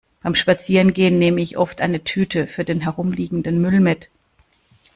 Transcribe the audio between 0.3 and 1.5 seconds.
Spazierengehen nehme